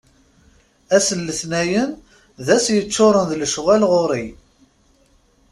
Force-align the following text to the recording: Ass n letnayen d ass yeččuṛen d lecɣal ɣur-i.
Ass 0.95 1.07
n 1.17 1.19
letnayen 1.27 1.89
d 2.45 2.47
ass 2.55 2.65
yeččuṛen 2.75 3.25
d 3.29 3.33
lecɣal 3.41 3.83
ɣur-i. 3.91 4.25